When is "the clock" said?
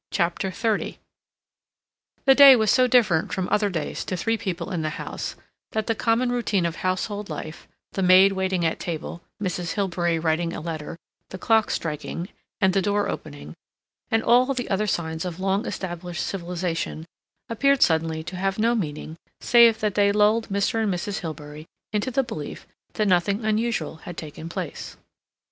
11.29-11.69